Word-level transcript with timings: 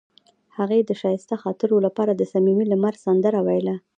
هغې 0.57 0.79
د 0.83 0.91
ښایسته 1.01 1.35
خاطرو 1.43 1.77
لپاره 1.85 2.11
د 2.15 2.21
صمیمي 2.33 2.65
لمر 2.71 2.93
سندره 3.05 3.39
ویله. 3.47 3.75